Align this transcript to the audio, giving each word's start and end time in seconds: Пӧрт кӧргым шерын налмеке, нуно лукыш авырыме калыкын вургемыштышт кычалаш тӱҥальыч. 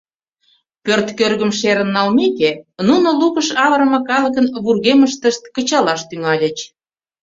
Пӧрт 0.85 1.07
кӧргым 1.19 1.51
шерын 1.59 1.89
налмеке, 1.95 2.51
нуно 2.87 3.09
лукыш 3.19 3.47
авырыме 3.63 3.99
калыкын 4.09 4.45
вургемыштышт 4.63 5.43
кычалаш 5.55 6.01
тӱҥальыч. 6.09 6.57